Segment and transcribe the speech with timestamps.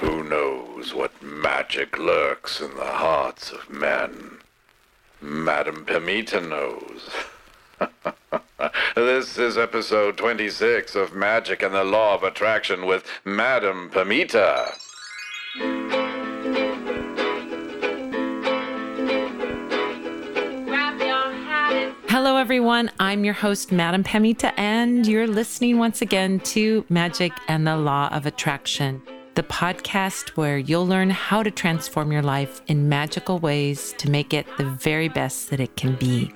[0.00, 4.38] Who knows what magic lurks in the hearts of men?
[5.20, 7.10] Madame Pamita knows.
[8.94, 14.72] this is episode 26 of Magic and the Law of Attraction with Madame Pamita.
[22.08, 22.90] Hello, everyone.
[22.98, 28.08] I'm your host, Madame Pamita, and you're listening once again to Magic and the Law
[28.08, 29.02] of Attraction,
[29.34, 34.34] the podcast where you'll learn how to transform your life in magical ways to make
[34.34, 36.32] it the very best that it can be.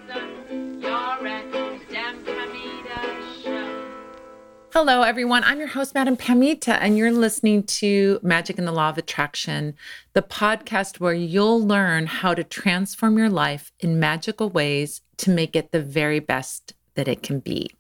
[4.73, 5.45] Hello, everyone.
[5.45, 9.74] I'm your host, Madame Pamita, and you're listening to Magic and the Law of Attraction,
[10.15, 15.55] the podcast where you'll learn how to transform your life in magical ways to make
[15.55, 17.71] it the very best that it can be.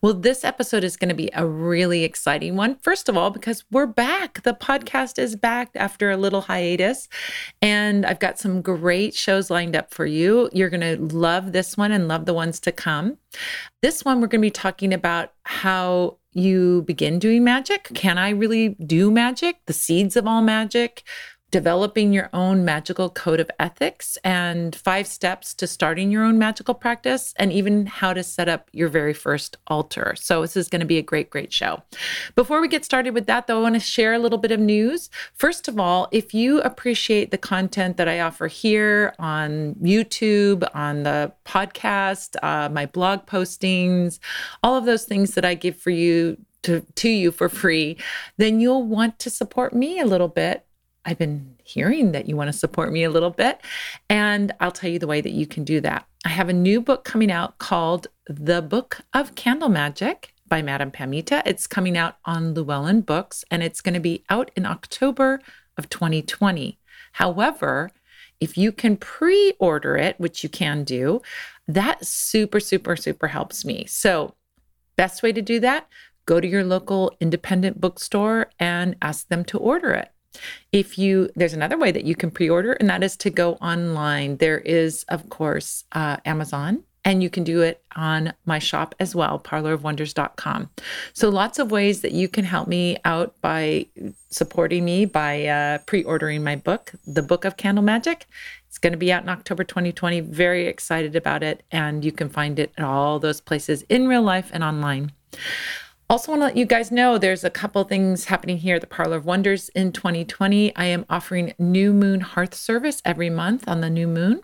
[0.00, 2.76] Well, this episode is going to be a really exciting one.
[2.76, 4.42] First of all, because we're back.
[4.42, 7.08] The podcast is back after a little hiatus,
[7.60, 10.48] and I've got some great shows lined up for you.
[10.52, 13.18] You're going to love this one and love the ones to come.
[13.82, 17.90] This one, we're going to be talking about how you begin doing magic.
[17.94, 19.56] Can I really do magic?
[19.66, 21.02] The seeds of all magic
[21.50, 26.74] developing your own magical code of ethics and five steps to starting your own magical
[26.74, 30.14] practice and even how to set up your very first altar.
[30.16, 31.82] So this is going to be a great great show.
[32.34, 34.60] Before we get started with that though, I want to share a little bit of
[34.60, 35.10] news.
[35.34, 41.02] First of all, if you appreciate the content that I offer here on YouTube, on
[41.02, 44.18] the podcast, uh, my blog postings,
[44.62, 47.96] all of those things that I give for you to, to you for free,
[48.36, 50.64] then you'll want to support me a little bit
[51.04, 53.60] I've been hearing that you want to support me a little bit.
[54.08, 56.06] And I'll tell you the way that you can do that.
[56.24, 60.90] I have a new book coming out called The Book of Candle Magic by Madame
[60.90, 61.42] Pamita.
[61.46, 65.40] It's coming out on Llewellyn Books and it's going to be out in October
[65.76, 66.78] of 2020.
[67.12, 67.90] However,
[68.40, 71.22] if you can pre order it, which you can do,
[71.66, 73.84] that super, super, super helps me.
[73.86, 74.34] So,
[74.96, 75.88] best way to do that,
[76.26, 80.10] go to your local independent bookstore and ask them to order it.
[80.72, 83.54] If you, there's another way that you can pre order, and that is to go
[83.54, 84.36] online.
[84.36, 89.14] There is, of course, uh, Amazon, and you can do it on my shop as
[89.14, 90.70] well, parlorofwonders.com.
[91.14, 93.86] So, lots of ways that you can help me out by
[94.30, 98.26] supporting me by uh, pre ordering my book, The Book of Candle Magic.
[98.68, 100.20] It's going to be out in October 2020.
[100.20, 101.62] Very excited about it.
[101.72, 105.12] And you can find it at all those places in real life and online.
[106.10, 108.86] Also, want to let you guys know there's a couple things happening here at the
[108.86, 110.74] Parlor of Wonders in 2020.
[110.74, 114.40] I am offering New Moon Hearth Service every month on the new moon.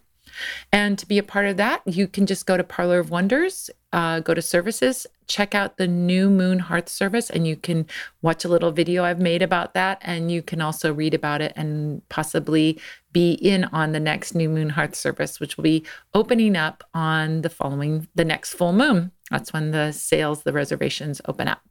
[0.72, 3.70] And to be a part of that, you can just go to Parlor of Wonders,
[3.94, 7.86] uh, go to services, check out the New Moon Hearth Service, and you can
[8.20, 9.98] watch a little video I've made about that.
[10.02, 12.78] And you can also read about it and possibly
[13.14, 17.41] be in on the next New Moon Hearth Service, which will be opening up on
[17.41, 19.12] the following, the next full moon.
[19.30, 21.62] That's when the sales, the reservations open up.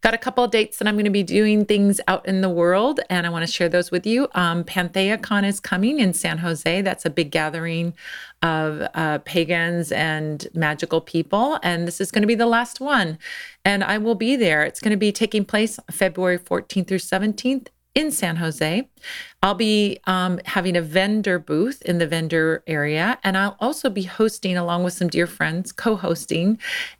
[0.00, 2.48] Got a couple of dates that I'm going to be doing things out in the
[2.48, 4.28] world, and I want to share those with you.
[4.34, 6.82] Um, PantheaCon is coming in San Jose.
[6.82, 7.94] That's a big gathering
[8.42, 13.18] of uh, pagans and magical people, and this is going to be the last one.
[13.64, 14.64] And I will be there.
[14.64, 17.68] It's going to be taking place February 14th through 17th
[18.00, 18.88] in San Jose.
[19.42, 24.02] I'll be um, having a vendor booth in the vendor area, and I'll also be
[24.02, 26.58] hosting, along with some dear friends, co hosting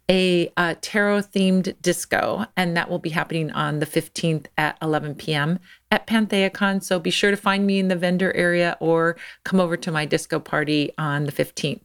[0.08, 5.14] a, a tarot themed disco, and that will be happening on the 15th at 11
[5.16, 5.58] p.m.
[5.90, 6.82] at PantheaCon.
[6.82, 10.04] So be sure to find me in the vendor area or come over to my
[10.04, 11.80] disco party on the 15th.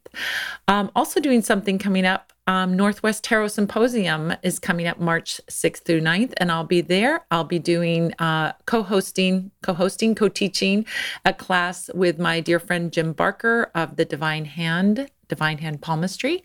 [0.68, 5.84] Um, also, doing something coming up um, Northwest Tarot Symposium is coming up March 6th
[5.84, 7.26] through 9th, and I'll be there.
[7.32, 10.86] I'll be doing uh, co-hosting, co-hosting, co-teaching
[11.24, 16.44] a class with my dear friend Jim Barker of the Divine Hand, Divine Hand Palmistry.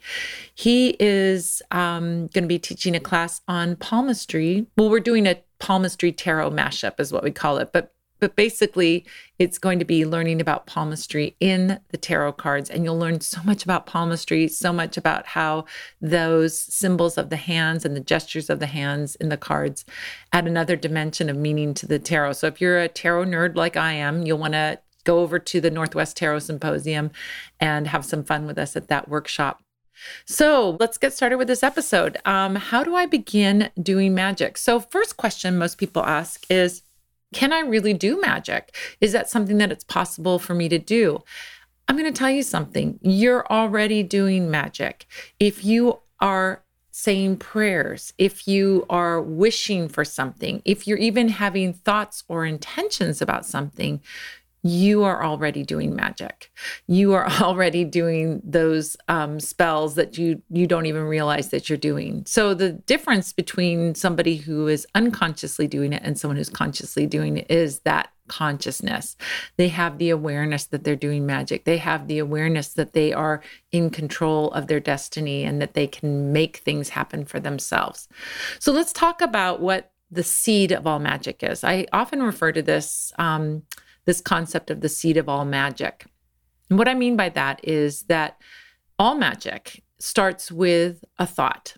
[0.55, 4.67] He is um, going to be teaching a class on palmistry.
[4.77, 9.05] Well, we're doing a palmistry tarot mashup, is what we call it, but but basically,
[9.39, 12.71] it's going to be learning about palmistry in the tarot cards.
[12.71, 15.65] And you'll learn so much about palmistry, so much about how
[16.01, 19.85] those symbols of the hands and the gestures of the hands in the cards
[20.33, 22.35] add another dimension of meaning to the tarot.
[22.35, 25.61] So if you're a tarot nerd like I am, you'll want to go over to
[25.61, 27.11] the Northwest Tarot Symposium
[27.59, 29.63] and have some fun with us at that workshop.
[30.25, 32.17] So let's get started with this episode.
[32.25, 34.57] Um, how do I begin doing magic?
[34.57, 36.83] So, first question most people ask is,
[37.33, 38.75] can I really do magic?
[39.01, 41.23] Is that something that it's possible for me to do?
[41.89, 42.99] I'm going to tell you something.
[43.03, 45.07] You're already doing magic.
[45.39, 46.63] If you are
[46.93, 53.23] saying prayers, if you are wishing for something, if you're even having thoughts or intentions
[53.23, 54.01] about something,
[54.63, 56.51] you are already doing magic.
[56.87, 61.79] You are already doing those um, spells that you you don't even realize that you're
[61.79, 62.25] doing.
[62.27, 67.39] So the difference between somebody who is unconsciously doing it and someone who's consciously doing
[67.39, 69.17] it is that consciousness.
[69.57, 71.65] They have the awareness that they're doing magic.
[71.65, 73.43] They have the awareness that they are
[73.73, 78.09] in control of their destiny and that they can make things happen for themselves.
[78.61, 81.65] So let's talk about what the seed of all magic is.
[81.65, 83.13] I often refer to this.
[83.19, 83.65] Um,
[84.11, 86.05] this concept of the seed of all magic.
[86.69, 88.41] And what I mean by that is that
[88.99, 91.77] all magic starts with a thought.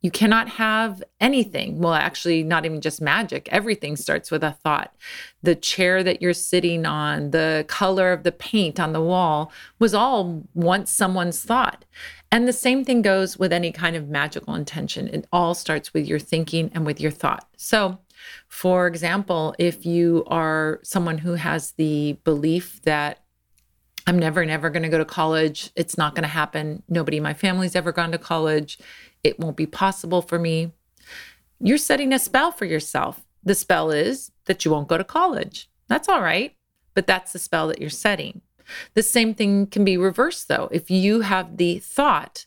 [0.00, 1.80] You cannot have anything.
[1.80, 3.48] Well, actually, not even just magic.
[3.50, 4.94] Everything starts with a thought.
[5.42, 9.50] The chair that you're sitting on, the color of the paint on the wall
[9.80, 11.84] was all once someone's thought.
[12.30, 15.08] And the same thing goes with any kind of magical intention.
[15.08, 17.48] It all starts with your thinking and with your thought.
[17.56, 17.98] So,
[18.48, 23.24] for example, if you are someone who has the belief that
[24.06, 27.22] I'm never, never going to go to college, it's not going to happen, nobody in
[27.22, 28.78] my family's ever gone to college,
[29.22, 30.72] it won't be possible for me,
[31.60, 33.24] you're setting a spell for yourself.
[33.44, 35.70] The spell is that you won't go to college.
[35.88, 36.56] That's all right,
[36.94, 38.40] but that's the spell that you're setting.
[38.94, 40.68] The same thing can be reversed though.
[40.72, 42.46] If you have the thought,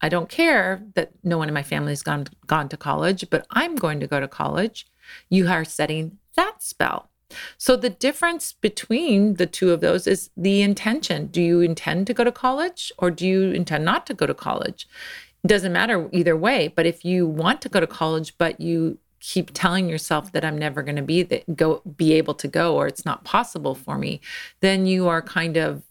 [0.00, 3.76] I don't care that no one in my family's gone gone to college, but I'm
[3.76, 4.86] going to go to college,
[5.28, 7.10] you are setting that spell.
[7.58, 11.26] So the difference between the two of those is the intention.
[11.26, 14.34] Do you intend to go to college or do you intend not to go to
[14.34, 14.86] college?
[15.42, 18.98] It doesn't matter either way, but if you want to go to college but you
[19.18, 22.76] keep telling yourself that I'm never going to be that go be able to go
[22.76, 24.20] or it's not possible for me,
[24.60, 25.82] then you are kind of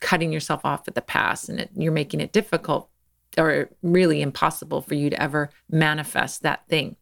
[0.00, 2.89] cutting yourself off at the pass and it, you're making it difficult
[3.38, 6.96] or really impossible for you to ever manifest that thing.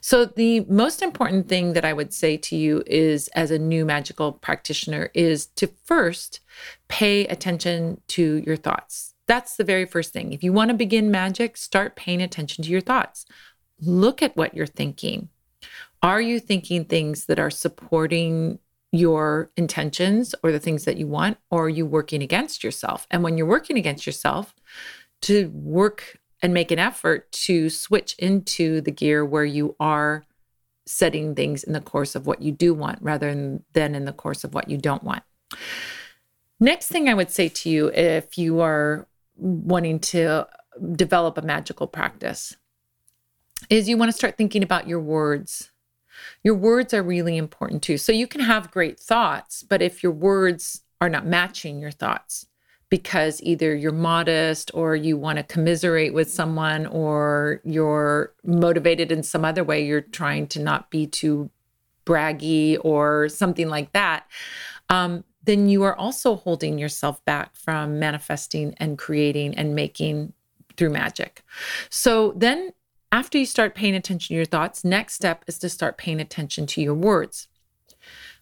[0.00, 3.84] So, the most important thing that I would say to you is, as a new
[3.84, 6.40] magical practitioner, is to first
[6.88, 9.14] pay attention to your thoughts.
[9.26, 10.32] That's the very first thing.
[10.32, 13.26] If you want to begin magic, start paying attention to your thoughts.
[13.80, 15.30] Look at what you're thinking.
[16.02, 18.58] Are you thinking things that are supporting
[18.92, 23.06] your intentions or the things that you want, or are you working against yourself?
[23.10, 24.54] And when you're working against yourself,
[25.22, 30.24] to work and make an effort to switch into the gear where you are
[30.84, 34.44] setting things in the course of what you do want rather than in the course
[34.44, 35.22] of what you don't want.
[36.60, 40.46] Next thing I would say to you if you are wanting to
[40.92, 42.56] develop a magical practice
[43.68, 45.70] is you want to start thinking about your words.
[46.42, 47.98] Your words are really important too.
[47.98, 52.46] So you can have great thoughts, but if your words are not matching your thoughts,
[52.88, 59.22] because either you're modest or you want to commiserate with someone or you're motivated in
[59.22, 61.50] some other way, you're trying to not be too
[62.04, 64.26] braggy or something like that,
[64.88, 70.32] um, then you are also holding yourself back from manifesting and creating and making
[70.76, 71.42] through magic.
[71.90, 72.72] So then,
[73.12, 76.66] after you start paying attention to your thoughts, next step is to start paying attention
[76.66, 77.48] to your words.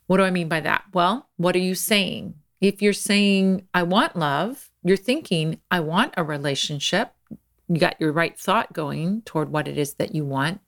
[0.06, 0.85] What do I mean by that?
[0.93, 2.35] Well, what are you saying?
[2.65, 7.13] If you're saying, I want love, you're thinking, I want a relationship.
[7.69, 10.63] You got your right thought going toward what it is that you want.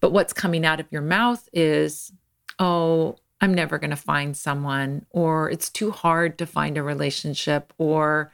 [0.00, 2.12] But what's coming out of your mouth is,
[2.58, 7.72] oh, I'm never going to find someone, or it's too hard to find a relationship,
[7.78, 8.32] or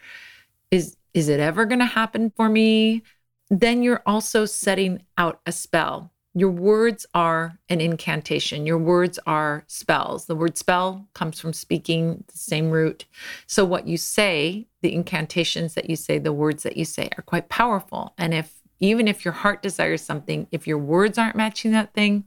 [0.71, 3.03] is is it ever going to happen for me?
[3.51, 6.12] Then you're also setting out a spell.
[6.35, 8.65] Your words are an incantation.
[8.67, 10.27] Your words are spells.
[10.27, 13.05] The word spell comes from speaking the same root.
[13.47, 17.23] So, what you say, the incantations that you say, the words that you say are
[17.23, 18.15] quite powerful.
[18.17, 22.25] And if even if your heart desires something, if your words aren't matching that thing,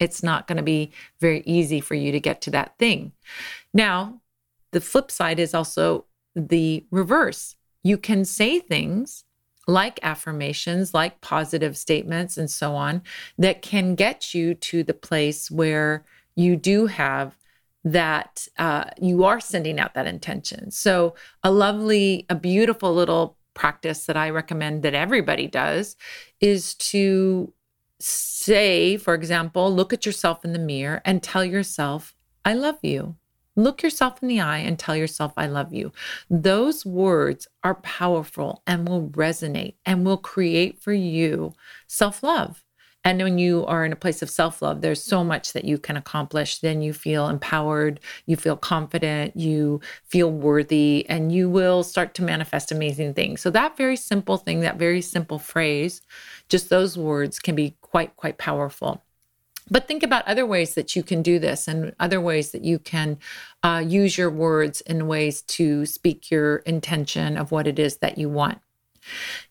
[0.00, 3.12] it's not going to be very easy for you to get to that thing.
[3.72, 4.20] Now,
[4.72, 7.54] the flip side is also the reverse.
[7.82, 9.24] You can say things
[9.66, 13.02] like affirmations, like positive statements, and so on,
[13.38, 16.04] that can get you to the place where
[16.36, 17.36] you do have
[17.84, 20.70] that uh, you are sending out that intention.
[20.70, 25.96] So, a lovely, a beautiful little practice that I recommend that everybody does
[26.40, 27.52] is to
[28.00, 33.16] say, for example, look at yourself in the mirror and tell yourself, I love you.
[33.56, 35.92] Look yourself in the eye and tell yourself, I love you.
[36.28, 41.52] Those words are powerful and will resonate and will create for you
[41.86, 42.64] self love.
[43.06, 45.76] And when you are in a place of self love, there's so much that you
[45.78, 46.58] can accomplish.
[46.58, 52.22] Then you feel empowered, you feel confident, you feel worthy, and you will start to
[52.22, 53.42] manifest amazing things.
[53.42, 56.00] So, that very simple thing, that very simple phrase,
[56.48, 59.03] just those words can be quite, quite powerful.
[59.70, 62.78] But think about other ways that you can do this and other ways that you
[62.78, 63.18] can
[63.62, 68.18] uh, use your words in ways to speak your intention of what it is that
[68.18, 68.60] you want.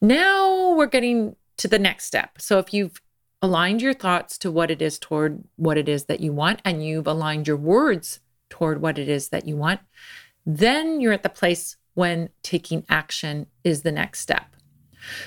[0.01, 2.39] Now we're getting to the next step.
[2.39, 3.01] So if you've
[3.41, 6.85] aligned your thoughts to what it is toward what it is that you want, and
[6.85, 9.81] you've aligned your words toward what it is that you want,
[10.45, 14.55] then you're at the place when taking action is the next step.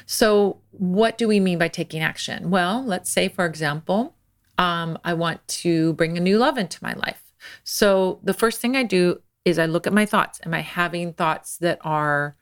[0.06, 2.50] So, what do we mean by taking action?
[2.50, 4.15] Well, let's say, for example,
[4.58, 7.32] um, I want to bring a new love into my life.
[7.64, 10.40] So, the first thing I do is I look at my thoughts.
[10.44, 12.36] Am I having thoughts that are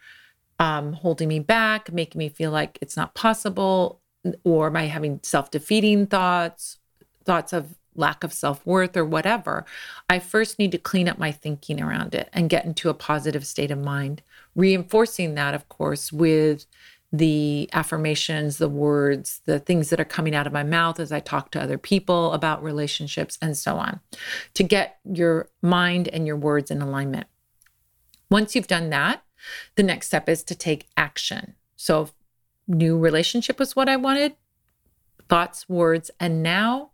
[0.59, 4.01] um, holding me back, making me feel like it's not possible?
[4.43, 6.79] Or am I having self defeating thoughts,
[7.25, 9.67] thoughts of lack of self worth or whatever?
[10.09, 13.47] I first need to clean up my thinking around it and get into a positive
[13.47, 14.23] state of mind.
[14.55, 16.65] Reinforcing that, of course, with
[17.19, 21.21] the affirmations, the words, the things that are coming out of my mouth as I
[21.21, 24.01] talk to other people about relationships and so on,
[24.55, 27.29] to get your mind and your words in alignment.
[28.31, 29.23] Once you've done that,
[29.77, 31.55] the next step is to take action.
[31.77, 32.11] So,
[32.67, 34.35] new relationship was what I wanted,
[35.29, 36.91] thoughts, words, and now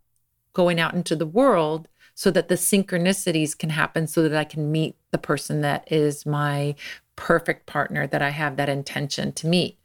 [0.53, 4.71] going out into the world so that the synchronicities can happen so that I can
[4.71, 6.75] meet the person that is my
[7.21, 9.77] perfect partner that I have that intention to meet.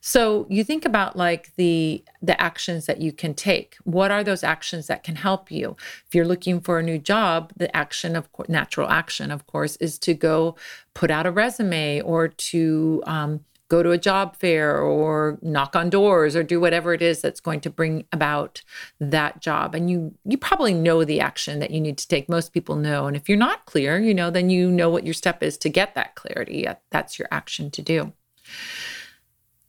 [0.00, 3.76] So you think about like the the actions that you can take.
[3.84, 5.76] What are those actions that can help you?
[6.08, 9.96] If you're looking for a new job, the action of natural action, of course, is
[10.00, 10.56] to go
[10.92, 15.88] put out a resume or to um, go to a job fair or knock on
[15.88, 18.62] doors or do whatever it is that's going to bring about
[19.00, 19.74] that job.
[19.74, 22.28] And you you probably know the action that you need to take.
[22.28, 23.06] Most people know.
[23.06, 25.70] And if you're not clear you know then you know what your step is to
[25.70, 26.66] get that clarity.
[26.90, 28.12] That's your action to do.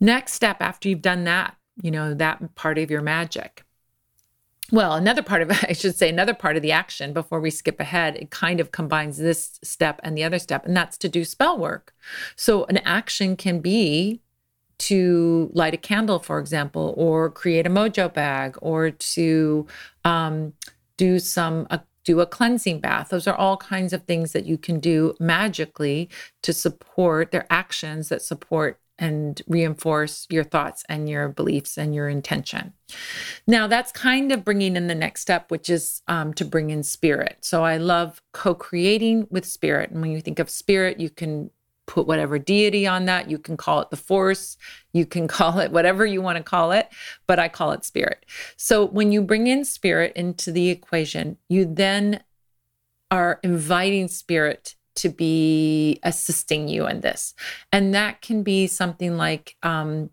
[0.02, 3.64] Next step after you've done that you know that part of your magic
[4.74, 7.80] well, another part of I should say another part of the action before we skip
[7.80, 11.24] ahead, it kind of combines this step and the other step, and that's to do
[11.24, 11.94] spell work.
[12.36, 14.22] So an action can be
[14.80, 19.68] to light a candle, for example, or create a mojo bag, or to
[20.04, 20.54] um,
[20.98, 21.68] do some
[22.04, 23.10] do a cleansing bath.
[23.10, 26.10] Those are all kinds of things that you can do magically
[26.42, 32.10] to support their actions that support and reinforce your thoughts and your beliefs and your
[32.10, 32.74] intention.
[33.48, 36.84] Now, that's kind of bringing in the next step, which is um, to bring in
[36.84, 37.38] spirit.
[37.42, 39.92] So I love co creating with spirit.
[39.92, 41.50] And when you think of spirit, you can
[41.86, 43.30] put whatever deity on that.
[43.30, 44.58] You can call it the force,
[44.94, 46.90] you can call it whatever you want to call it,
[47.28, 48.26] but I call it spirit.
[48.58, 52.24] So when you bring in spirit into the equation, you then
[53.12, 57.34] are inviting spirit to be assisting you in this.
[57.72, 60.10] And that can be something like um,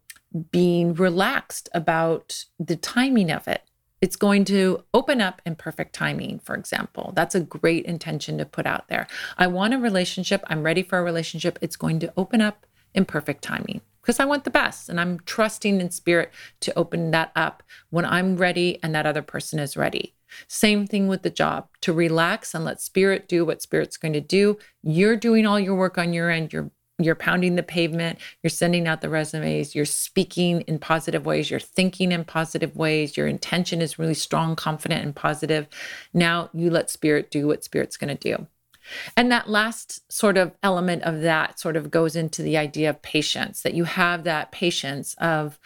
[0.50, 3.62] being relaxed about the timing of it.
[4.00, 7.12] It's going to open up in perfect timing, for example.
[7.14, 9.06] That's a great intention to put out there.
[9.36, 10.42] I want a relationship.
[10.46, 11.58] I'm ready for a relationship.
[11.60, 15.20] It's going to open up in perfect timing because I want the best and I'm
[15.20, 19.76] trusting in spirit to open that up when I'm ready and that other person is
[19.76, 20.14] ready.
[20.48, 24.20] Same thing with the job to relax and let spirit do what spirit's going to
[24.20, 24.58] do.
[24.82, 26.52] You're doing all your work on your end.
[26.52, 26.70] You're
[27.00, 31.58] you're pounding the pavement, you're sending out the resumes, you're speaking in positive ways, you're
[31.58, 35.66] thinking in positive ways, your intention is really strong, confident, and positive.
[36.12, 38.46] Now you let spirit do what spirit's going to do.
[39.16, 43.02] And that last sort of element of that sort of goes into the idea of
[43.02, 45.58] patience that you have that patience of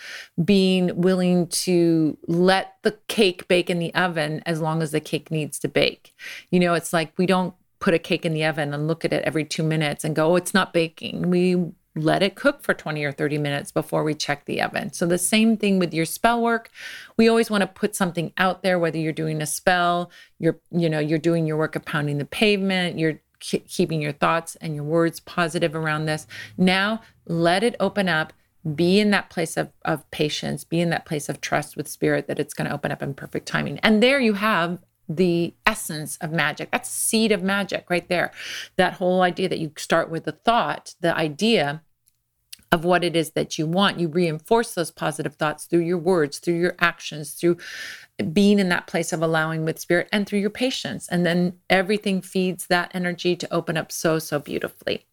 [0.42, 5.30] being willing to let the cake bake in the oven as long as the cake
[5.30, 6.14] needs to bake.
[6.50, 9.12] You know, it's like we don't put a cake in the oven and look at
[9.12, 11.28] it every two minutes and go, oh, it's not baking.
[11.30, 14.92] We let it cook for 20 or 30 minutes before we check the oven.
[14.92, 16.70] So the same thing with your spell work.
[17.16, 20.88] We always want to put something out there whether you're doing a spell, you're you
[20.88, 24.84] know, you're doing your work of pounding the pavement, you're keeping your thoughts and your
[24.84, 26.26] words positive around this.
[26.56, 28.32] Now let it open up.
[28.74, 32.26] Be in that place of, of patience, be in that place of trust with spirit
[32.28, 33.78] that it's going to open up in perfect timing.
[33.80, 36.70] And there you have the essence of magic.
[36.70, 38.32] That's seed of magic right there.
[38.76, 41.82] That whole idea that you start with the thought, the idea
[42.74, 44.00] of what it is that you want.
[44.00, 47.58] You reinforce those positive thoughts through your words, through your actions, through
[48.32, 51.08] being in that place of allowing with spirit, and through your patience.
[51.08, 55.06] And then everything feeds that energy to open up so, so beautifully.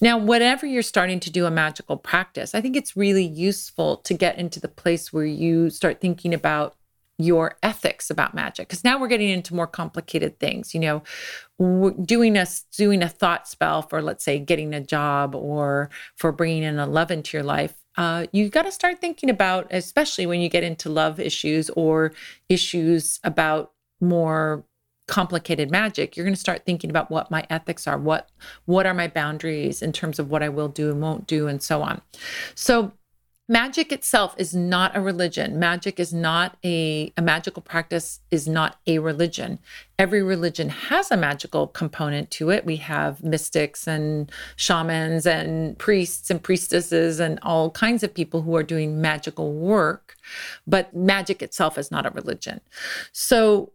[0.00, 4.14] Now, whatever you're starting to do a magical practice, I think it's really useful to
[4.14, 6.74] get into the place where you start thinking about
[7.18, 11.02] your ethics about magic because now we're getting into more complicated things you know
[12.04, 12.46] doing a
[12.76, 16.86] doing a thought spell for let's say getting a job or for bringing in a
[16.86, 20.62] love into your life uh, you got to start thinking about especially when you get
[20.62, 22.12] into love issues or
[22.48, 24.64] issues about more
[25.08, 28.28] complicated magic you're going to start thinking about what my ethics are what
[28.66, 31.62] what are my boundaries in terms of what i will do and won't do and
[31.62, 32.00] so on.
[32.54, 32.92] So
[33.48, 35.58] magic itself is not a religion.
[35.58, 39.58] Magic is not a a magical practice is not a religion.
[39.98, 42.66] Every religion has a magical component to it.
[42.66, 48.54] We have mystics and shamans and priests and priestesses and all kinds of people who
[48.54, 50.16] are doing magical work
[50.66, 52.60] but magic itself is not a religion.
[53.12, 53.72] So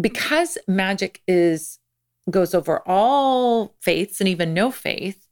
[0.00, 1.78] because magic is
[2.30, 5.26] goes over all faiths and even no faith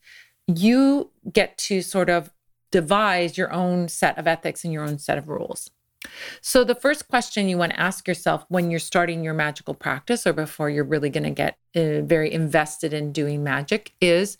[0.46, 2.30] you get to sort of
[2.70, 5.70] devise your own set of ethics and your own set of rules.
[6.40, 10.26] So, the first question you want to ask yourself when you're starting your magical practice
[10.26, 14.38] or before you're really going to get uh, very invested in doing magic is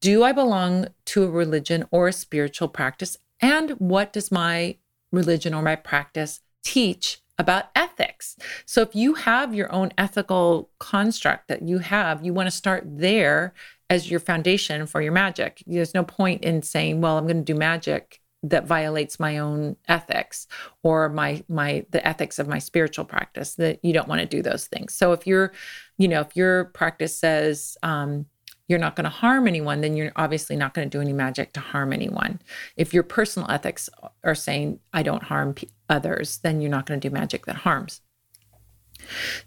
[0.00, 3.18] Do I belong to a religion or a spiritual practice?
[3.40, 4.76] And what does my
[5.12, 8.36] religion or my practice teach about ethics.
[8.66, 12.84] So if you have your own ethical construct that you have, you want to start
[12.86, 13.54] there
[13.90, 15.62] as your foundation for your magic.
[15.66, 19.76] There's no point in saying, well, I'm going to do magic that violates my own
[19.86, 20.46] ethics
[20.82, 24.40] or my my the ethics of my spiritual practice that you don't want to do
[24.40, 24.94] those things.
[24.94, 25.52] So if you're
[25.98, 28.24] you know if your practice says um,
[28.66, 31.52] you're not going to harm anyone then you're obviously not going to do any magic
[31.52, 32.40] to harm anyone.
[32.78, 33.90] If your personal ethics
[34.24, 37.56] are saying i don't harm p- others then you're not going to do magic that
[37.56, 38.00] harms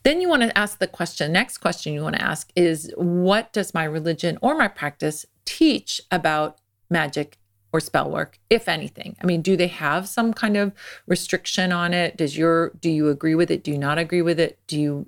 [0.04, 3.54] then you want to ask the question, next question you want to ask is what
[3.54, 7.38] does my religion or my practice teach about magic
[7.72, 9.16] or spell work, if anything?
[9.22, 10.74] I mean, do they have some kind of
[11.08, 12.18] restriction on it?
[12.18, 13.64] Does your do you agree with it?
[13.64, 14.60] Do you not agree with it?
[14.68, 15.08] Do you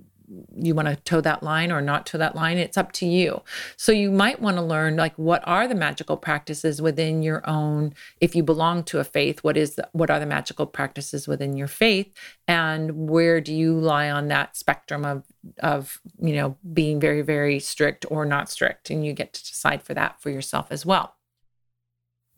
[0.55, 3.41] you want to toe that line or not toe that line it's up to you.
[3.77, 7.93] So you might want to learn like what are the magical practices within your own
[8.21, 11.55] if you belong to a faith what is the, what are the magical practices within
[11.55, 12.11] your faith?
[12.47, 15.23] And where do you lie on that spectrum of
[15.59, 18.89] of you know being very very strict or not strict?
[18.89, 21.15] And you get to decide for that for yourself as well.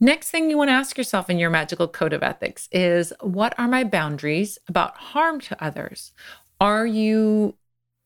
[0.00, 3.58] Next thing you want to ask yourself in your magical code of ethics is what
[3.58, 6.12] are my boundaries about harm to others?
[6.60, 7.56] Are you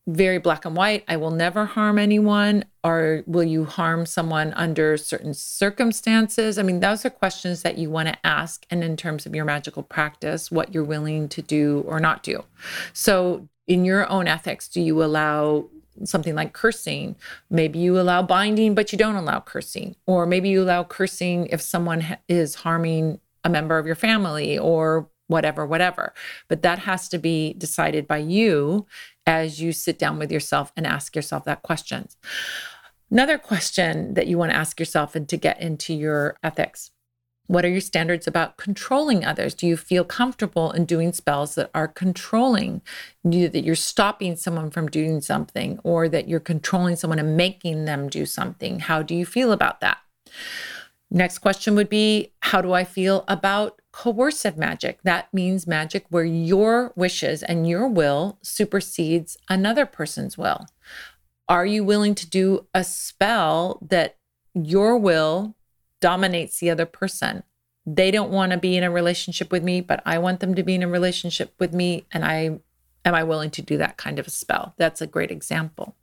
[0.07, 1.05] very black and white.
[1.07, 2.65] I will never harm anyone.
[2.85, 6.59] Or will you harm someone under certain circumstances?
[6.59, 8.67] I mean, those are questions that you want to ask.
[8.71, 12.45] And in terms of your magical practice, what you're willing to do or not do.
[12.93, 15.69] So, in your own ethics, do you allow
[16.05, 17.15] something like cursing?
[17.49, 19.95] Maybe you allow binding, but you don't allow cursing.
[20.07, 25.09] Or maybe you allow cursing if someone is harming a member of your family or
[25.33, 26.15] whatever, whatever.
[26.47, 28.87] But that has to be decided by you
[29.27, 32.09] as you sit down with yourself and ask yourself that question.
[33.11, 36.93] Another question that you want to ask yourself and to get into your ethics.
[37.47, 39.53] What are your standards about controlling others?
[39.53, 42.81] Do you feel comfortable in doing spells that are controlling,
[43.25, 48.09] that you're stopping someone from doing something, or that you're controlling someone and making them
[48.09, 48.79] do something?
[48.79, 49.99] How do you feel about that?
[51.11, 55.03] Next question would be How do I feel about coercive magic.
[55.03, 60.67] That means magic where your wishes and your will supersedes another person's will.
[61.49, 64.17] Are you willing to do a spell that
[64.55, 65.55] your will
[66.01, 67.43] dominates the other person?
[67.85, 70.63] They don't want to be in a relationship with me, but I want them to
[70.63, 72.07] be in a relationship with me.
[72.13, 72.59] And I
[73.05, 74.75] am I willing to do that kind of a spell?
[74.79, 75.97] That's a great example.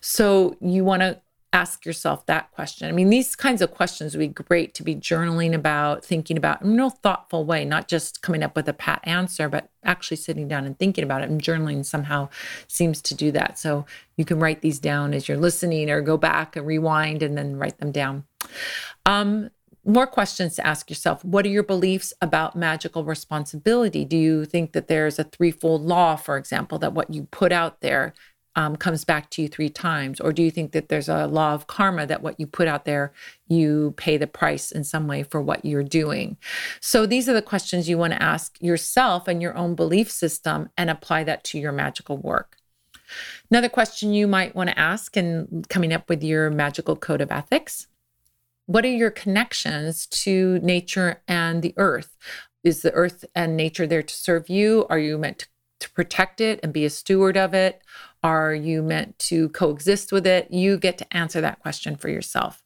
[0.00, 1.20] So you want to
[1.56, 2.86] ask yourself that question.
[2.86, 6.60] I mean, these kinds of questions would be great to be journaling about, thinking about
[6.60, 10.18] in a real thoughtful way, not just coming up with a pat answer, but actually
[10.18, 11.30] sitting down and thinking about it.
[11.30, 12.28] And journaling somehow
[12.68, 13.58] seems to do that.
[13.58, 13.86] So
[14.18, 17.56] you can write these down as you're listening or go back and rewind and then
[17.56, 18.24] write them down.
[19.06, 19.48] Um,
[19.82, 21.24] more questions to ask yourself.
[21.24, 24.04] What are your beliefs about magical responsibility?
[24.04, 27.80] Do you think that there's a threefold law, for example, that what you put out
[27.80, 28.12] there
[28.56, 30.20] um, comes back to you three times?
[30.20, 32.84] Or do you think that there's a law of karma that what you put out
[32.84, 33.12] there,
[33.46, 36.36] you pay the price in some way for what you're doing?
[36.80, 40.70] So these are the questions you want to ask yourself and your own belief system
[40.76, 42.56] and apply that to your magical work.
[43.50, 47.30] Another question you might want to ask in coming up with your magical code of
[47.30, 47.86] ethics
[48.66, 52.16] what are your connections to nature and the earth?
[52.64, 54.86] Is the earth and nature there to serve you?
[54.90, 55.46] Are you meant to,
[55.80, 57.80] to protect it and be a steward of it?
[58.26, 60.50] Are you meant to coexist with it?
[60.50, 62.60] You get to answer that question for yourself.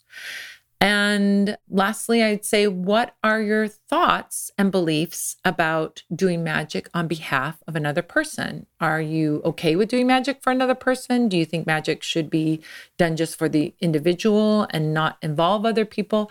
[0.81, 7.62] And lastly, I'd say, what are your thoughts and beliefs about doing magic on behalf
[7.68, 8.64] of another person?
[8.81, 11.29] Are you okay with doing magic for another person?
[11.29, 12.62] Do you think magic should be
[12.96, 16.31] done just for the individual and not involve other people?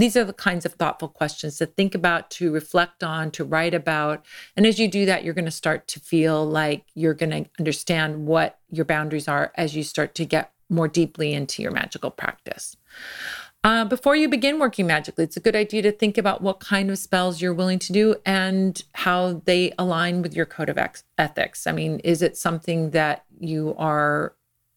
[0.00, 3.74] These are the kinds of thoughtful questions to think about, to reflect on, to write
[3.74, 4.24] about.
[4.56, 7.50] And as you do that, you're going to start to feel like you're going to
[7.58, 12.10] understand what your boundaries are as you start to get more deeply into your magical
[12.10, 12.76] practice.
[13.62, 16.90] Uh, before you begin working magically, it's a good idea to think about what kind
[16.90, 20.78] of spells you're willing to do and how they align with your code of
[21.18, 21.66] ethics.
[21.66, 24.34] I mean, is it something that you are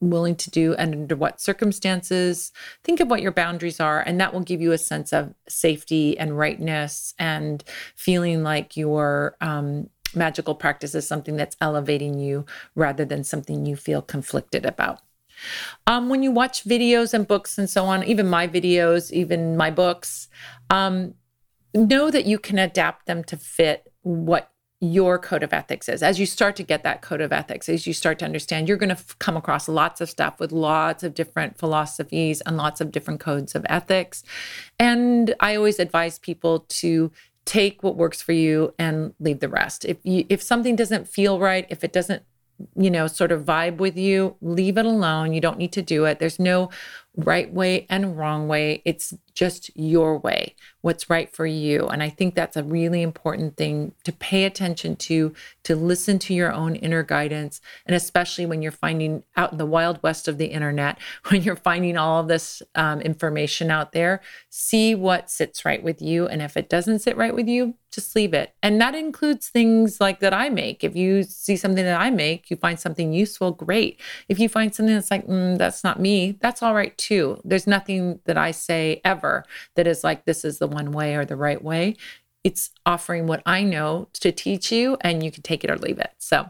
[0.10, 2.52] willing to do and under what circumstances?
[2.84, 6.18] Think of what your boundaries are, and that will give you a sense of safety
[6.18, 7.64] and rightness and
[7.96, 13.76] feeling like your um, magical practice is something that's elevating you rather than something you
[13.76, 15.00] feel conflicted about.
[15.88, 19.72] Um, when you watch videos and books and so on, even my videos, even my
[19.72, 20.30] books,
[20.70, 21.16] um,
[21.74, 24.53] know that you can adapt them to fit what
[24.84, 26.04] your code of ethics is.
[26.04, 28.76] As you start to get that code of ethics, as you start to understand, you're
[28.76, 32.82] going to f- come across lots of stuff with lots of different philosophies and lots
[32.82, 34.24] of different codes of ethics.
[34.78, 37.14] And I always advise people to
[37.46, 39.86] take what works for you and leave the rest.
[39.86, 42.24] If you, if something doesn't feel right, if it doesn't
[42.76, 45.34] you know, sort of vibe with you, leave it alone.
[45.34, 46.20] You don't need to do it.
[46.20, 46.70] There's no
[47.16, 48.82] right way and wrong way.
[48.86, 51.88] It's just your way, what's right for you.
[51.88, 56.34] And I think that's a really important thing to pay attention to, to listen to
[56.34, 57.62] your own inner guidance.
[57.86, 61.00] And especially when you're finding out in the wild west of the internet,
[61.30, 66.02] when you're finding all of this um, information out there, see what sits right with
[66.02, 66.28] you.
[66.28, 68.54] And if it doesn't sit right with you, just leave it.
[68.64, 70.84] And that includes things like that I make.
[70.84, 74.00] If you see something that I make, you find something useful, great.
[74.28, 77.03] If you find something that's like, mm, that's not me, that's all right too.
[77.44, 81.26] There's nothing that I say ever that is like, this is the one way or
[81.26, 81.96] the right way.
[82.44, 86.00] It's offering what I know to teach you, and you can take it or leave
[86.00, 86.12] it.
[86.18, 86.50] So,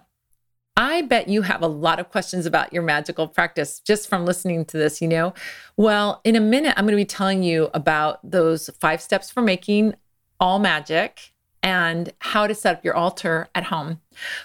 [0.76, 4.66] I bet you have a lot of questions about your magical practice just from listening
[4.66, 5.36] to this, you know?
[5.78, 9.42] Well, in a minute, I'm going to be telling you about those five steps for
[9.42, 9.94] making
[10.40, 14.02] all magic and how to set up your altar at home.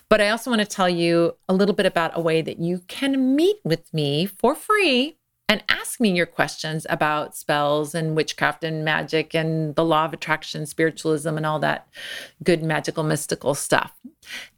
[0.08, 2.82] But I also want to tell you a little bit about a way that you
[2.86, 5.17] can meet with me for free
[5.48, 10.12] and ask me your questions about spells and witchcraft and magic and the law of
[10.12, 11.88] attraction, spiritualism, and all that
[12.44, 13.94] good magical mystical stuff.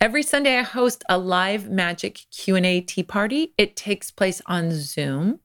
[0.00, 3.54] Every Sunday, I host a live magic Q&A tea party.
[3.56, 5.38] It takes place on Zoom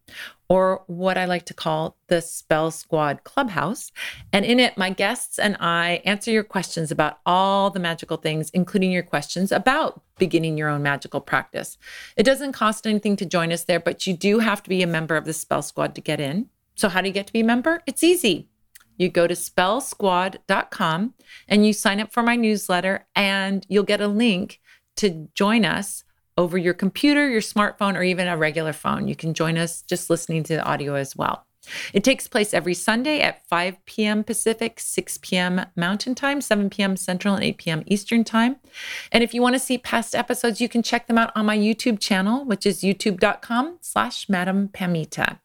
[0.48, 3.92] or what I like to call the Spell Squad Clubhouse.
[4.32, 8.50] And in it, my guests and I answer your questions about all the magical things,
[8.52, 11.78] including your questions about beginning your own magical practice.
[12.16, 14.88] It doesn't cost anything to join us there, but you do have to be a
[14.88, 16.50] member of the Spell Squad to get in.
[16.76, 17.82] So, how do you get to be a member?
[17.86, 18.50] It's easy.
[18.98, 21.14] You go to spellsquad.com
[21.48, 24.62] and you sign up for my newsletter, and you'll get a link
[24.98, 26.05] to join us
[26.38, 29.08] over your computer, your smartphone, or even a regular phone.
[29.08, 31.46] You can join us just listening to the audio as well.
[31.94, 34.24] It takes place every Sunday at 5 p.m.
[34.24, 35.66] Pacific, 6 p.m.
[35.76, 36.98] Mountain Time, 7 p.m.
[36.98, 37.84] Central, and 8 p.m.
[37.86, 38.58] Eastern Time.
[39.12, 41.58] And if you want to see past episodes, you can check them out on my
[41.58, 45.40] YouTube channel, which is youtube.com slash Madame Pamita.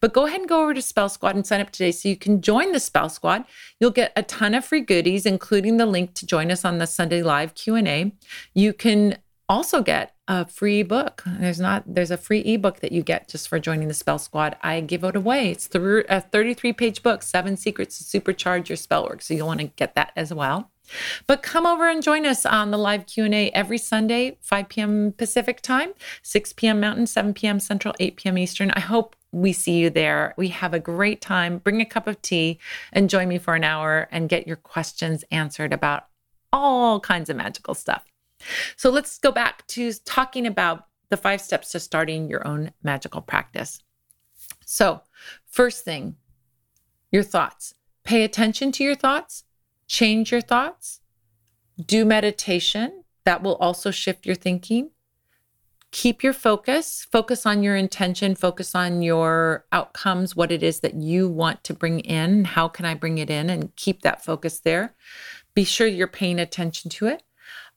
[0.00, 2.16] But go ahead and go over to Spell Squad and sign up today so you
[2.16, 3.44] can join the Spell Squad.
[3.78, 6.86] You'll get a ton of free goodies, including the link to join us on the
[6.86, 8.12] Sunday Live Q&A.
[8.54, 9.18] You can
[9.52, 11.22] also get a free book.
[11.26, 14.56] There's not there's a free ebook that you get just for joining the Spell Squad.
[14.62, 15.50] I give it away.
[15.50, 19.22] It's through a 33 page book, Seven Secrets to Supercharge Your Spell Work.
[19.22, 20.70] So you'll want to get that as well.
[21.26, 25.12] But come over and join us on the live Q&A every Sunday, 5 p.m.
[25.12, 26.80] Pacific time, 6 p.m.
[26.80, 27.60] Mountain, 7 p.m.
[27.60, 28.38] Central, 8 p.m.
[28.38, 28.70] Eastern.
[28.72, 30.34] I hope we see you there.
[30.36, 31.58] We have a great time.
[31.58, 32.58] Bring a cup of tea
[32.92, 36.08] and join me for an hour and get your questions answered about
[36.52, 38.11] all kinds of magical stuff.
[38.76, 43.20] So let's go back to talking about the five steps to starting your own magical
[43.20, 43.82] practice.
[44.64, 45.02] So,
[45.46, 46.16] first thing,
[47.10, 47.74] your thoughts.
[48.04, 49.44] Pay attention to your thoughts,
[49.86, 51.00] change your thoughts,
[51.84, 53.04] do meditation.
[53.24, 54.90] That will also shift your thinking.
[55.92, 60.94] Keep your focus, focus on your intention, focus on your outcomes, what it is that
[60.94, 62.46] you want to bring in.
[62.46, 63.50] How can I bring it in?
[63.50, 64.94] And keep that focus there.
[65.54, 67.22] Be sure you're paying attention to it.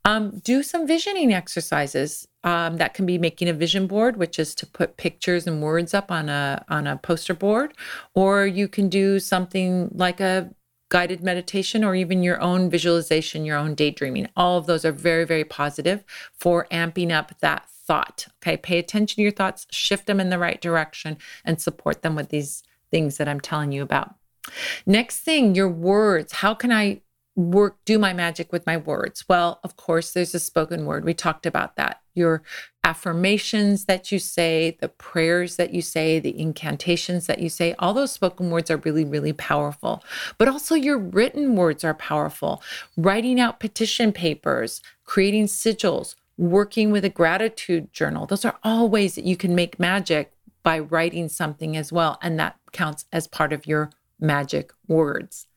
[0.05, 2.27] Um, do some visioning exercises.
[2.43, 5.95] Um, that can be making a vision board, which is to put pictures and words
[5.95, 7.73] up on a on a poster board,
[8.13, 10.51] or you can do something like a
[10.89, 14.29] guided meditation or even your own visualization, your own daydreaming.
[14.37, 18.27] All of those are very very positive for amping up that thought.
[18.37, 22.13] Okay, pay attention to your thoughts, shift them in the right direction, and support them
[22.13, 24.13] with these things that I'm telling you about.
[24.85, 26.31] Next thing, your words.
[26.33, 27.01] How can I
[27.35, 29.25] work do my magic with my words?
[29.27, 31.03] Well, of course, there's a spoken word.
[31.03, 32.01] We talked about that.
[32.13, 32.43] Your
[32.83, 37.93] affirmations that you say, the prayers that you say, the incantations that you say, all
[37.93, 40.03] those spoken words are really, really powerful.
[40.37, 42.61] But also your written words are powerful.
[42.95, 48.25] Writing out petition papers, creating sigils, working with a gratitude journal.
[48.25, 50.31] Those are all ways that you can make magic
[50.63, 52.17] by writing something as well.
[52.21, 55.47] And that counts as part of your magic words.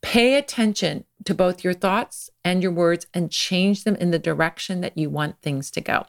[0.00, 4.80] Pay attention to both your thoughts and your words and change them in the direction
[4.80, 6.06] that you want things to go.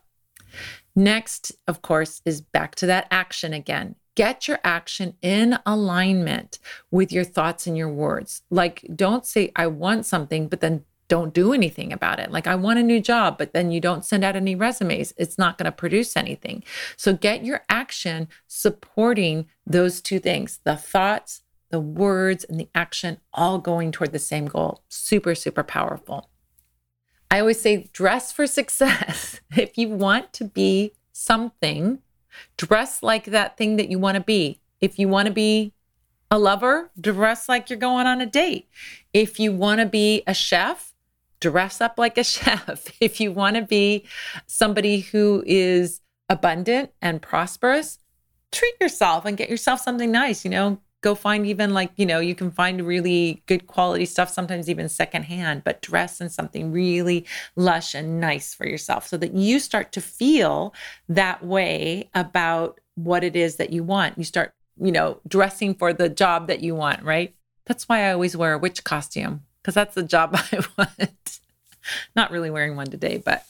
[0.96, 3.96] Next, of course, is back to that action again.
[4.16, 6.60] Get your action in alignment
[6.92, 8.42] with your thoughts and your words.
[8.50, 12.32] Like, don't say, I want something, but then don't do anything about it.
[12.32, 15.14] Like, I want a new job, but then you don't send out any resumes.
[15.18, 16.64] It's not going to produce anything.
[16.98, 23.20] So, get your action supporting those two things the thoughts, the words, and the action
[23.34, 24.84] all going toward the same goal.
[24.90, 26.30] Super, super powerful.
[27.32, 29.40] I always say dress for success.
[29.56, 32.00] if you want to be something,
[32.58, 34.60] dress like that thing that you want to be.
[34.82, 35.74] If you want to be
[36.32, 38.70] a lover, dress like you're going on a date.
[39.14, 40.94] If you want to be a chef,
[41.40, 42.88] dress up like a chef.
[43.00, 44.06] If you want to be
[44.48, 48.00] somebody who is abundant and prosperous,
[48.52, 52.20] treat yourself and get yourself something nice, you know, go find even like, you know,
[52.20, 57.26] you can find really good quality stuff, sometimes even secondhand, but dress in something really
[57.56, 60.74] lush and nice for yourself so that you start to feel
[61.08, 64.18] that way about what it is that you want.
[64.18, 67.34] You start, you know, dressing for the job that you want, right?
[67.66, 71.40] That's why I always wear a witch costume because that's the job I want.
[72.16, 73.46] Not really wearing one today, but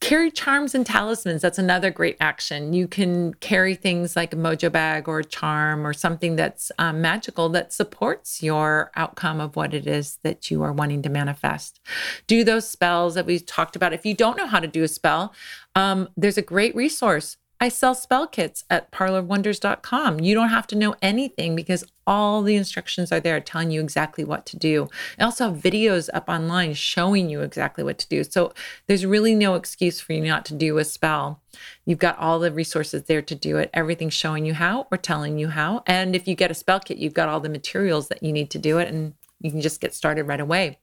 [0.00, 1.42] carry charms and talismans.
[1.42, 2.72] That's another great action.
[2.72, 7.00] You can carry things like a mojo bag or a charm or something that's um,
[7.00, 11.80] magical that supports your outcome of what it is that you are wanting to manifest.
[12.26, 13.92] Do those spells that we talked about.
[13.92, 15.34] If you don't know how to do a spell,
[15.74, 20.20] um, there's a great resource I sell spell kits at parlorwonders.com.
[20.20, 24.22] You don't have to know anything because all the instructions are there telling you exactly
[24.22, 24.88] what to do.
[25.18, 28.22] I also have videos up online showing you exactly what to do.
[28.22, 28.52] So
[28.86, 31.40] there's really no excuse for you not to do a spell.
[31.84, 35.36] You've got all the resources there to do it, everything showing you how or telling
[35.36, 35.82] you how.
[35.84, 38.50] And if you get a spell kit, you've got all the materials that you need
[38.50, 40.78] to do it and you can just get started right away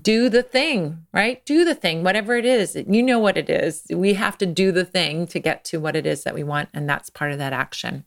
[0.00, 1.44] do the thing, right?
[1.44, 2.76] Do the thing, whatever it is.
[2.76, 3.84] You know what it is.
[3.90, 6.68] We have to do the thing to get to what it is that we want.
[6.74, 8.04] And that's part of that action.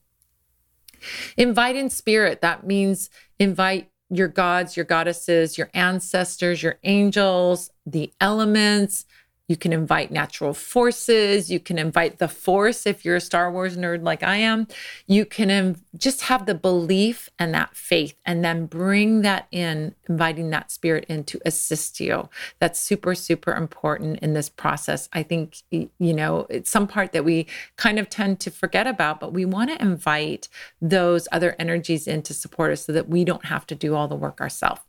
[1.38, 2.42] Invite in spirit.
[2.42, 9.06] That means invite your gods, your goddesses, your ancestors, your angels, the elements,
[9.50, 11.50] you can invite natural forces.
[11.50, 14.68] You can invite the force if you're a Star Wars nerd like I am.
[15.08, 20.52] You can just have the belief and that faith, and then bring that in, inviting
[20.52, 22.30] that spirit in to assist you.
[22.60, 25.10] That's super, super important in this process.
[25.14, 29.20] I think, you know, it's some part that we kind of tend to forget about,
[29.20, 30.48] but we want to invite
[30.80, 34.08] those other energies in to support us so that we don't have to do all
[34.08, 34.82] the work ourselves.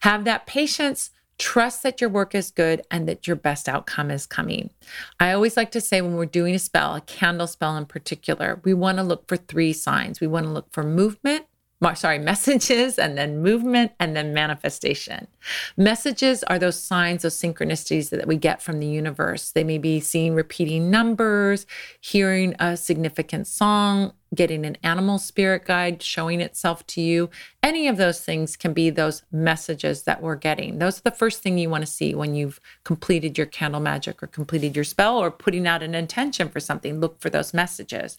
[0.00, 4.26] Have that patience Trust that your work is good and that your best outcome is
[4.26, 4.70] coming.
[5.18, 8.60] I always like to say when we're doing a spell, a candle spell in particular,
[8.64, 10.20] we want to look for three signs.
[10.20, 11.46] We want to look for movement,
[11.94, 15.26] sorry, messages and then movement and then manifestation.
[15.76, 19.50] Messages are those signs, those synchronicities that we get from the universe.
[19.50, 21.66] They may be seeing repeating numbers,
[22.00, 27.28] hearing a significant song, getting an animal spirit guide showing itself to you.
[27.62, 30.78] Any of those things can be those messages that we're getting.
[30.78, 34.22] Those are the first thing you want to see when you've completed your candle magic
[34.22, 37.00] or completed your spell or putting out an intention for something.
[37.00, 38.18] Look for those messages.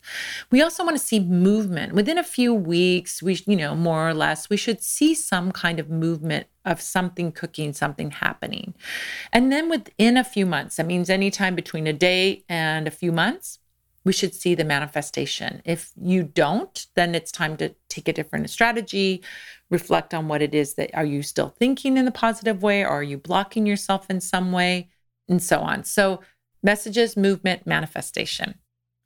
[0.52, 1.94] We also want to see movement.
[1.94, 5.80] Within a few weeks, we you know, more or less, we should see some kind
[5.80, 8.74] of movement of something cooking, something happening.
[9.32, 13.12] And then within a few months, that means anytime between a day and a few
[13.12, 13.60] months,
[14.06, 15.62] we should see the manifestation.
[15.66, 19.24] If you don't, then it's time to take a different strategy,
[19.70, 22.90] reflect on what it is that are you still thinking in the positive way or
[22.90, 24.90] are you blocking yourself in some way
[25.30, 25.84] and so on.
[25.84, 26.22] So,
[26.62, 28.56] messages, movement, manifestation.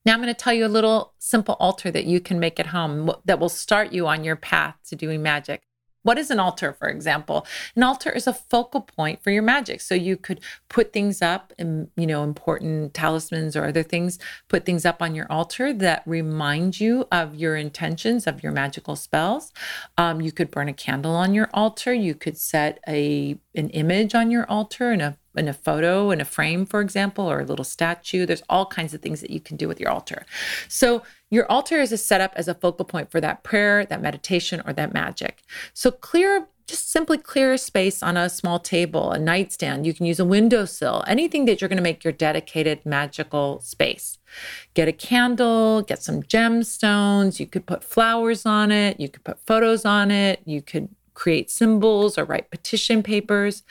[0.05, 2.67] Now, I'm going to tell you a little simple altar that you can make at
[2.67, 5.66] home that will start you on your path to doing magic.
[6.07, 7.45] What is an altar, for example?
[7.75, 9.81] An altar is a focal point for your magic.
[9.81, 10.39] So you could
[10.69, 14.17] put things up and, you know, important talismans or other things,
[14.47, 18.95] put things up on your altar that remind you of your intentions of your magical
[18.95, 19.51] spells.
[19.97, 21.93] Um, you could burn a candle on your altar.
[21.93, 26.19] You could set a an image on your altar and a in a photo in
[26.19, 29.39] a frame for example or a little statue there's all kinds of things that you
[29.39, 30.25] can do with your altar
[30.67, 34.61] so your altar is a setup as a focal point for that prayer that meditation
[34.65, 35.43] or that magic
[35.73, 39.85] so clear just simply clear a space on a small table, a nightstand.
[39.85, 44.17] You can use a windowsill, anything that you're going to make your dedicated magical space.
[44.73, 47.39] Get a candle, get some gemstones.
[47.39, 48.99] You could put flowers on it.
[48.99, 50.41] You could put photos on it.
[50.45, 53.63] You could create symbols or write petition papers.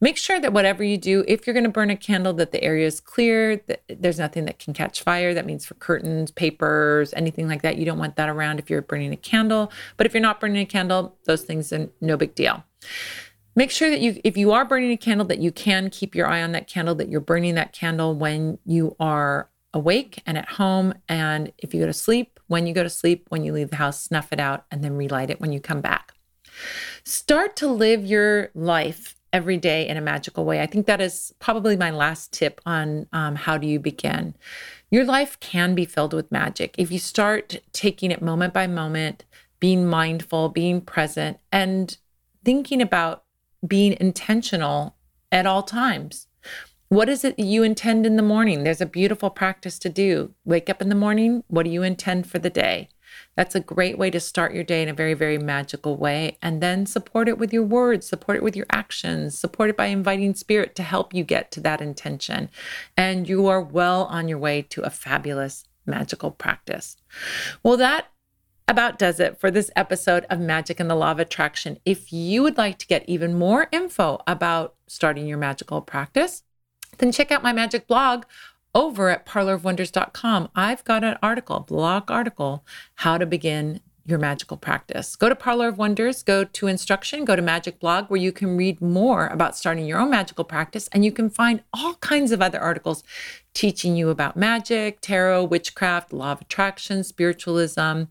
[0.00, 2.64] Make sure that whatever you do, if you're going to burn a candle, that the
[2.64, 5.34] area is clear, that there's nothing that can catch fire.
[5.34, 7.76] That means for curtains, papers, anything like that.
[7.76, 9.70] You don't want that around if you're burning a candle.
[9.98, 12.64] But if you're not burning a candle, those things are no big deal.
[13.54, 16.26] Make sure that you, if you are burning a candle, that you can keep your
[16.26, 20.48] eye on that candle, that you're burning that candle when you are awake and at
[20.48, 20.94] home.
[21.06, 23.76] And if you go to sleep, when you go to sleep, when you leave the
[23.76, 26.13] house, snuff it out and then relight it when you come back.
[27.04, 30.60] Start to live your life every day in a magical way.
[30.60, 34.34] I think that is probably my last tip on um, how do you begin.
[34.90, 39.24] Your life can be filled with magic if you start taking it moment by moment,
[39.58, 41.96] being mindful, being present, and
[42.44, 43.24] thinking about
[43.66, 44.94] being intentional
[45.32, 46.28] at all times.
[46.88, 48.62] What is it you intend in the morning?
[48.62, 50.32] There's a beautiful practice to do.
[50.44, 51.42] Wake up in the morning.
[51.48, 52.88] What do you intend for the day?
[53.36, 56.38] That's a great way to start your day in a very, very magical way.
[56.40, 59.86] And then support it with your words, support it with your actions, support it by
[59.86, 62.48] inviting spirit to help you get to that intention.
[62.96, 66.96] And you are well on your way to a fabulous magical practice.
[67.62, 68.08] Well, that
[68.66, 71.78] about does it for this episode of Magic and the Law of Attraction.
[71.84, 76.42] If you would like to get even more info about starting your magical practice,
[76.98, 78.24] then check out my magic blog
[78.74, 82.64] over at parlorofwonders.com, I've got an article, blog article,
[82.96, 85.16] how to begin your magical practice.
[85.16, 88.56] Go to Parlor of Wonders, go to instruction, go to Magic Blog, where you can
[88.56, 90.88] read more about starting your own magical practice.
[90.92, 93.02] And you can find all kinds of other articles
[93.54, 98.02] teaching you about magic, tarot, witchcraft, law of attraction, spiritualism,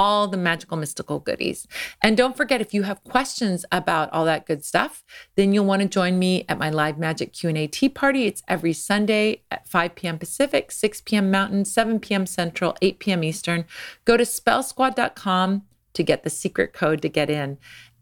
[0.00, 1.68] all the magical mystical goodies.
[2.02, 5.04] And don't forget if you have questions about all that good stuff,
[5.36, 8.24] then you'll want to join me at my live magic Q&A tea party.
[8.24, 10.18] It's every Sunday at 5 p.m.
[10.18, 11.30] Pacific, 6 p.m.
[11.30, 12.24] Mountain, 7 p.m.
[12.24, 13.22] Central, 8 p.m.
[13.22, 13.66] Eastern.
[14.06, 17.58] Go to spellsquad.com to get the secret code to get in.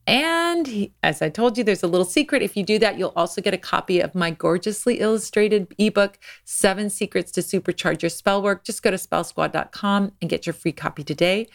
[0.07, 2.43] And as I told you, there's a little secret.
[2.43, 6.91] If you do that, you'll also get a copy of my gorgeously illustrated ebook, Seven
[6.91, 8.65] Secrets to Supercharge Your Spell Work.
[8.65, 11.49] Just go to spellsquad.com and get your free copy today.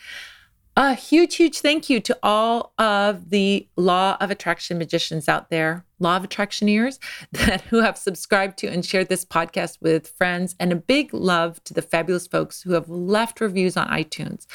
[0.76, 5.86] A huge, huge thank you to all of the law of attraction magicians out there,
[6.00, 6.98] law of attractioneers
[7.32, 11.64] that who have subscribed to and shared this podcast with friends, and a big love
[11.66, 14.48] to the fabulous folks who have left reviews on iTunes.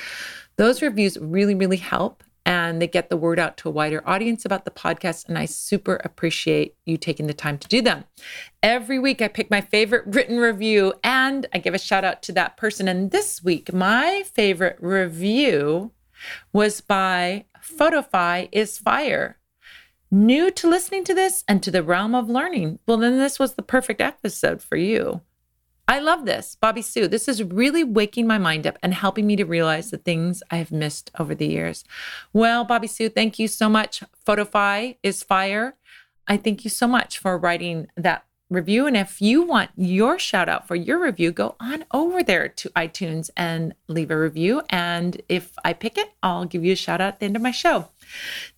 [0.57, 4.45] Those reviews really, really help and they get the word out to a wider audience
[4.45, 5.29] about the podcast.
[5.29, 8.05] And I super appreciate you taking the time to do them.
[8.63, 12.33] Every week, I pick my favorite written review and I give a shout out to
[12.33, 12.89] that person.
[12.89, 15.93] And this week, my favorite review
[16.53, 19.39] was by Photofy is Fire.
[20.11, 22.79] New to listening to this and to the realm of learning.
[22.87, 25.21] Well, then this was the perfect episode for you.
[25.87, 27.09] I love this, Bobby Sue.
[27.09, 30.57] This is really waking my mind up and helping me to realize the things I
[30.57, 31.83] have missed over the years.
[32.35, 34.03] Well, Bobby Sue, thank you so much.
[34.27, 35.77] Photofy is fire.
[36.27, 38.87] I thank you so much for writing that review.
[38.87, 42.71] And if you want your shout out for your review, go on over there to
[42.71, 44.63] iTunes and leave a review.
[44.71, 47.43] And if I pick it, I'll give you a shout out at the end of
[47.43, 47.89] my show.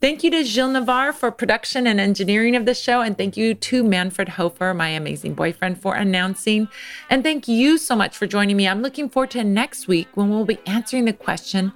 [0.01, 3.01] Thank you to Gilles Navarre for production and engineering of the show.
[3.01, 6.69] And thank you to Manfred Hofer, my amazing boyfriend, for announcing.
[7.09, 8.69] And thank you so much for joining me.
[8.69, 11.73] I'm looking forward to next week when we'll be answering the question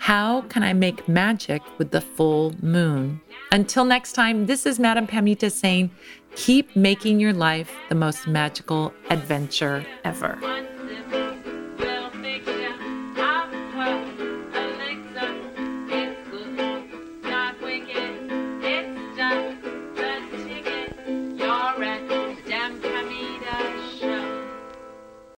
[0.00, 3.22] How can I make magic with the full moon?
[3.50, 5.92] Until next time, this is Madame Pamita saying,
[6.36, 10.38] keep making your life the most magical adventure ever.